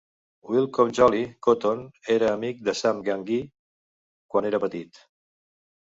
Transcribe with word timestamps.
Wilcome 0.51 0.93
"Jolly" 0.99 1.21
Cotton 1.49 1.83
era 2.15 2.33
amic 2.39 2.65
de 2.71 2.77
Sam 2.83 3.05
Gamgee 3.11 3.47
quan 4.35 4.53
era 4.53 4.67
petit. 4.69 5.09